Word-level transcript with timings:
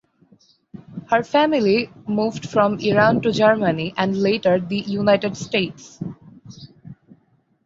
Her 1.11 1.21
family 1.21 1.91
moved 2.07 2.49
from 2.49 2.79
Iran 2.79 3.21
to 3.21 3.31
Germany 3.31 3.93
and 3.95 4.17
later 4.17 4.59
the 4.59 4.79
United 4.79 5.37
States. 5.37 5.99